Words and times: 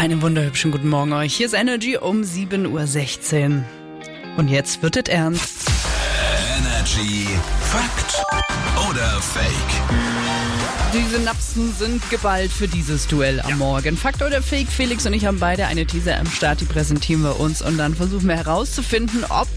Einen 0.00 0.22
wunderhübschen 0.22 0.70
guten 0.70 0.88
Morgen 0.88 1.12
euch. 1.12 1.34
Hier 1.34 1.44
ist 1.44 1.52
Energy 1.52 1.98
um 1.98 2.22
7.16 2.22 3.50
Uhr. 3.50 3.64
Und 4.38 4.48
jetzt 4.48 4.82
wird 4.82 4.96
es 4.96 5.14
ernst. 5.14 5.70
Energy 6.56 7.28
Fakt 7.60 8.24
oder 8.88 9.20
Fake? 9.20 9.44
Die 10.94 11.06
Synapsen 11.14 11.74
sind 11.74 12.08
geballt 12.08 12.50
für 12.50 12.66
dieses 12.66 13.08
Duell 13.08 13.42
am 13.42 13.58
Morgen. 13.58 13.94
Fakt 13.98 14.22
oder 14.22 14.40
Fake? 14.40 14.68
Felix 14.68 15.04
und 15.04 15.12
ich 15.12 15.26
haben 15.26 15.38
beide 15.38 15.66
eine 15.66 15.84
These 15.84 16.16
am 16.16 16.24
Start, 16.30 16.62
die 16.62 16.64
präsentieren 16.64 17.20
wir 17.20 17.38
uns 17.38 17.60
und 17.60 17.76
dann 17.76 17.94
versuchen 17.94 18.26
wir 18.26 18.36
herauszufinden, 18.36 19.26
ob 19.28 19.48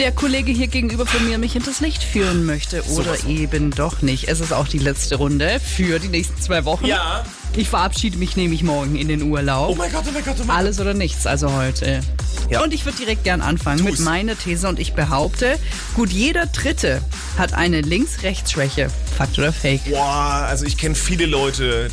der 0.00 0.12
Kollege 0.12 0.50
hier 0.50 0.68
gegenüber 0.68 1.04
von 1.04 1.28
mir 1.28 1.36
mich 1.36 1.52
hinters 1.52 1.80
Licht 1.80 2.02
führen 2.02 2.46
möchte 2.46 2.82
oder 2.84 3.16
Sowas. 3.16 3.26
eben 3.26 3.70
doch 3.70 4.00
nicht. 4.00 4.28
Es 4.28 4.40
ist 4.40 4.50
auch 4.50 4.66
die 4.66 4.78
letzte 4.78 5.16
Runde 5.16 5.60
für 5.60 5.98
die 5.98 6.08
nächsten 6.08 6.40
zwei 6.40 6.64
Wochen. 6.64 6.86
Ja. 6.86 7.22
Ich 7.54 7.68
verabschiede 7.68 8.16
mich 8.16 8.34
nämlich 8.34 8.62
morgen 8.62 8.96
in 8.96 9.08
den 9.08 9.20
Urlaub. 9.20 9.68
Oh 9.68 9.74
mein 9.74 9.92
Gott, 9.92 10.04
oh 10.08 10.12
mein 10.12 10.24
Gott, 10.24 10.36
oh 10.40 10.44
mein 10.44 10.56
Alles 10.56 10.80
oder 10.80 10.94
nichts, 10.94 11.26
also 11.26 11.52
heute. 11.52 12.00
Ja. 12.48 12.62
Und 12.64 12.72
ich 12.72 12.86
würde 12.86 12.96
direkt 12.96 13.24
gern 13.24 13.42
anfangen 13.42 13.84
mit 13.84 13.96
Tu's. 13.96 14.04
meiner 14.04 14.38
These 14.38 14.66
und 14.68 14.78
ich 14.78 14.94
behaupte, 14.94 15.58
gut 15.94 16.10
jeder 16.10 16.46
Dritte 16.46 17.02
hat 17.36 17.52
eine 17.52 17.82
Links-Rechts-Schwäche. 17.82 18.88
Fakt 19.18 19.38
oder 19.38 19.52
Fake? 19.52 19.84
Gott. 19.84 19.94
Boah, 19.94 20.46
also 20.48 20.64
ich 20.64 20.78
kenne 20.78 20.94
viele 20.94 21.26
Leute, 21.26 21.90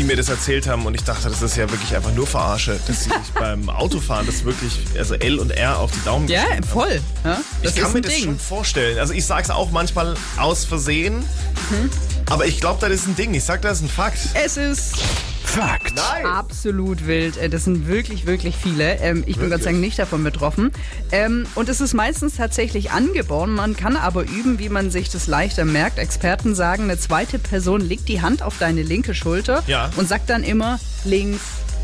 die 0.00 0.06
mir 0.06 0.16
das 0.16 0.30
erzählt 0.30 0.66
haben 0.66 0.86
und 0.86 0.94
ich 0.94 1.04
dachte, 1.04 1.28
das 1.28 1.42
ist 1.42 1.58
ja 1.58 1.70
wirklich 1.70 1.94
einfach 1.94 2.14
nur 2.14 2.26
Verarsche, 2.26 2.80
dass 2.86 3.04
sie 3.04 3.10
sich 3.10 3.32
beim 3.34 3.68
Autofahren 3.68 4.24
das 4.24 4.44
wirklich, 4.44 4.78
also 4.96 5.14
L 5.14 5.38
und 5.38 5.50
R 5.50 5.78
auf 5.78 5.90
die 5.90 6.02
Daumen 6.04 6.26
Ja, 6.26 6.44
voll. 6.66 7.02
Ja, 7.22 7.38
das 7.62 7.76
ich 7.76 7.82
kann 7.82 7.92
mir 7.92 8.00
das 8.00 8.14
Ding. 8.14 8.24
schon 8.24 8.38
vorstellen. 8.38 8.98
Also 8.98 9.12
ich 9.12 9.26
sag's 9.26 9.50
auch 9.50 9.70
manchmal 9.70 10.14
aus 10.38 10.64
Versehen, 10.64 11.22
aber 12.30 12.46
ich 12.46 12.60
glaube, 12.60 12.80
das 12.80 12.90
ist 13.00 13.08
ein 13.08 13.16
Ding. 13.16 13.34
Ich 13.34 13.44
sag, 13.44 13.60
das 13.60 13.78
ist 13.78 13.84
ein 13.84 13.88
Fakt. 13.90 14.20
Es 14.32 14.56
ist 14.56 14.94
Fakt. 15.50 15.94
Nein. 15.96 16.26
absolut 16.26 17.06
wild. 17.06 17.36
Äh, 17.36 17.48
Das 17.48 17.64
sind 17.64 17.86
wirklich, 17.88 18.24
wirklich 18.26 18.54
viele. 18.56 18.98
Ähm, 19.00 19.24
ich 19.26 19.36
bin 19.36 19.50
Gott 19.50 19.50
Wirklich? 19.50 19.64
sei 19.64 19.70
Dank 19.70 19.80
nicht 19.80 19.98
davon 19.98 20.22
betroffen. 20.22 20.70
Ähm, 21.10 21.46
und 21.56 21.68
es 21.68 21.80
ist 21.80 21.92
meistens 21.94 22.36
tatsächlich 22.36 22.92
angeboren. 22.92 23.52
Man 23.52 23.76
kann 23.76 23.96
aber 23.96 24.22
üben, 24.22 24.58
wie 24.58 24.68
man 24.68 24.90
sich 24.90 25.10
das 25.10 25.26
leichter 25.26 25.64
merkt. 25.64 25.98
Experten 25.98 26.54
sagen, 26.54 26.84
eine 26.84 26.98
zweite 26.98 27.38
Person 27.38 27.80
legt 27.80 28.08
die 28.08 28.20
Hand 28.22 28.42
auf 28.42 28.58
deine 28.58 28.82
linke 28.82 29.14
Schulter 29.14 29.62
Ja. 29.66 29.90
und 29.96 30.08
sagt 30.08 30.30
dann 30.30 30.44
immer 30.44 30.78
links, 31.04 31.40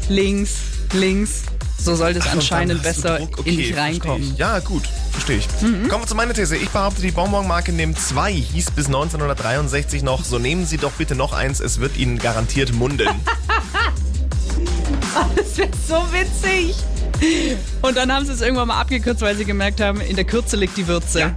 links, 0.09 0.53
links. 0.93 1.43
So 1.79 1.95
soll 1.95 2.15
das 2.15 2.25
Ach, 2.27 2.33
und 2.33 2.39
anscheinend 2.39 2.83
besser 2.83 3.19
Druck. 3.19 3.31
in 3.31 3.41
Okay, 3.41 3.57
dich 3.57 3.77
reinkommen. 3.77 4.29
Mhm. 4.31 4.37
Ja, 4.37 4.59
gut, 4.61 4.83
verstehe 5.13 5.37
ich. 5.39 5.47
Kommen 5.61 6.03
wir 6.03 6.07
zu 6.07 6.15
meiner 6.15 6.33
These. 6.33 6.57
Ich 6.57 6.71
behaupte, 6.71 7.03
die 7.03 7.11
Bonbonmarke 7.11 7.71
Nimm 7.71 7.95
2 7.95 8.33
hieß 8.33 8.71
bis 8.73 8.87
1963 8.87 10.03
noch, 10.03 10.25
so 10.25 10.39
nehmen 10.39 10.65
Sie 10.67 10.79
doch 10.79 10.93
bitte 10.93 11.15
noch 11.15 11.33
eins, 11.33 11.61
es 11.61 11.79
wird 11.79 11.97
Ihnen 11.97 12.19
garantiert 12.19 12.73
munden. 12.73 13.09
Das 15.57 15.59
wäre 15.59 15.71
so 15.89 16.13
witzig. 16.13 16.77
Und 17.83 17.97
dann 17.97 18.13
haben 18.13 18.27
sie 18.27 18.33
es 18.33 18.41
irgendwann 18.41 18.69
mal 18.69 18.81
abgekürzt, 18.81 19.23
weil 19.23 19.37
sie 19.37 19.45
gemerkt 19.45 19.81
haben, 19.81 20.01
in 20.01 20.17
der 20.17 20.25
Kürze 20.25 20.57
liegt 20.57 20.77
die 20.77 20.87
Würze. 20.87 21.21
Ja. 21.21 21.35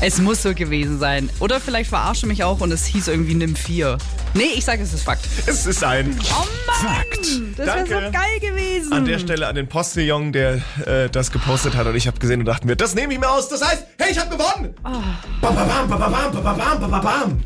Es 0.00 0.18
muss 0.18 0.42
so 0.42 0.54
gewesen 0.54 0.98
sein. 0.98 1.28
Oder 1.40 1.60
vielleicht 1.60 1.90
verarsche 1.90 2.26
mich 2.26 2.42
auch 2.42 2.60
und 2.60 2.72
es 2.72 2.86
hieß 2.86 3.08
irgendwie 3.08 3.34
Nimm 3.34 3.54
4. 3.54 3.98
Nee, 4.32 4.44
ich 4.54 4.64
sage, 4.64 4.82
es 4.82 4.94
ist 4.94 5.02
Fakt. 5.02 5.26
Es 5.46 5.66
ist 5.66 5.84
ein 5.84 6.18
oh 6.30 6.46
Mann, 6.66 6.94
Fakt. 6.94 7.58
Das 7.58 7.66
wäre 7.66 7.86
so 7.86 8.10
geil 8.10 8.40
gewesen. 8.40 8.92
An 8.94 9.04
der 9.04 9.18
Stelle 9.18 9.46
an 9.46 9.56
den 9.56 9.68
Postillon, 9.68 10.32
der 10.32 10.62
äh, 10.86 11.10
das 11.10 11.30
gepostet 11.32 11.74
hat 11.74 11.86
und 11.86 11.96
ich 11.96 12.06
habe 12.06 12.18
gesehen 12.18 12.40
und 12.40 12.46
dachte 12.46 12.66
mir, 12.66 12.76
das 12.76 12.94
nehme 12.94 13.12
ich 13.12 13.20
mir 13.20 13.28
aus. 13.28 13.50
Das 13.50 13.62
heißt, 13.62 13.84
hey, 13.98 14.12
ich 14.12 14.18
habe 14.18 14.30
gewonnen. 14.30 14.74
Oh. 14.84 14.88
Ba, 15.42 15.50
ba, 15.50 15.64
bam, 15.64 15.90
ba, 15.90 15.96
ba, 15.96 16.08
bam, 16.08 16.32
ba, 16.32 16.52
bam, 16.52 16.80
ba, 16.80 16.86
ba, 16.86 16.98
bam. 16.98 17.40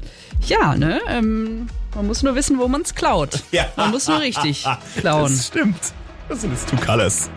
Ja, 0.47 0.77
ne? 0.77 1.01
Ähm, 1.09 1.67
man 1.97 2.07
muss 2.07 2.23
nur 2.23 2.37
wissen, 2.37 2.59
wo 2.59 2.69
man 2.69 2.83
es 2.83 2.95
klaut. 2.95 3.42
Ja. 3.51 3.67
Man 3.77 3.91
muss 3.91 4.07
nur 4.07 4.20
richtig 4.20 4.65
klauen. 5.01 5.33
Das 5.33 5.48
stimmt. 5.48 5.92
Listen, 6.30 6.53
it's 6.53 6.64
two 6.64 6.77
colors. 6.78 7.28